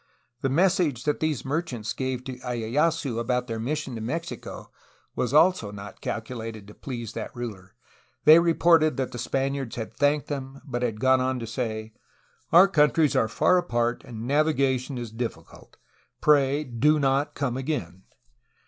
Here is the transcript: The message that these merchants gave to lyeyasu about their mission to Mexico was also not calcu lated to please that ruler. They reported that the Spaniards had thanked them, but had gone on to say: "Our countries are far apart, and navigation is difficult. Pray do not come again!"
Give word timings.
The 0.41 0.49
message 0.49 1.03
that 1.03 1.19
these 1.19 1.45
merchants 1.45 1.93
gave 1.93 2.23
to 2.23 2.39
lyeyasu 2.39 3.19
about 3.19 3.45
their 3.45 3.59
mission 3.59 3.93
to 3.93 4.01
Mexico 4.01 4.71
was 5.15 5.31
also 5.31 5.69
not 5.69 6.01
calcu 6.01 6.35
lated 6.37 6.65
to 6.65 6.73
please 6.73 7.13
that 7.13 7.29
ruler. 7.35 7.75
They 8.25 8.39
reported 8.39 8.97
that 8.97 9.11
the 9.11 9.19
Spaniards 9.19 9.75
had 9.75 9.93
thanked 9.93 10.27
them, 10.27 10.59
but 10.65 10.81
had 10.81 10.99
gone 10.99 11.21
on 11.21 11.37
to 11.37 11.45
say: 11.45 11.93
"Our 12.51 12.67
countries 12.67 13.15
are 13.15 13.27
far 13.27 13.59
apart, 13.59 14.03
and 14.03 14.25
navigation 14.25 14.97
is 14.97 15.11
difficult. 15.11 15.77
Pray 16.19 16.63
do 16.63 16.97
not 16.99 17.35
come 17.35 17.55
again!" 17.55 18.05